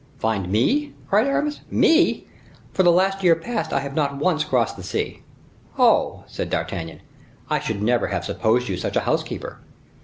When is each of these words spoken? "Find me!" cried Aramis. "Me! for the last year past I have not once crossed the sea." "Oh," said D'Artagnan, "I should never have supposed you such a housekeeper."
"Find 0.17 0.49
me!" 0.51 0.95
cried 1.07 1.27
Aramis. 1.27 1.61
"Me! 1.69 2.25
for 2.73 2.81
the 2.81 2.91
last 2.91 3.21
year 3.21 3.35
past 3.35 3.71
I 3.71 3.81
have 3.81 3.93
not 3.93 4.17
once 4.17 4.43
crossed 4.43 4.75
the 4.75 4.81
sea." 4.81 5.21
"Oh," 5.77 6.23
said 6.25 6.49
D'Artagnan, 6.49 7.01
"I 7.51 7.59
should 7.59 7.83
never 7.83 8.07
have 8.07 8.25
supposed 8.25 8.67
you 8.67 8.77
such 8.77 8.95
a 8.95 9.01
housekeeper." 9.01 9.59